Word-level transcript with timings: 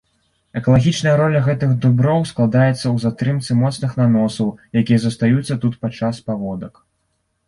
Экалагічная 0.59 1.11
роля 1.19 1.41
гэтых 1.47 1.73
дуброў 1.83 2.23
складаецца 2.29 2.73
ў 2.75 2.95
затрымцы 3.03 3.57
моцных 3.59 3.91
наносаў, 4.01 4.49
якія 4.81 4.99
застаюцца 5.05 5.59
тут 5.67 5.77
падчас 5.85 6.23
паводак. 6.31 6.73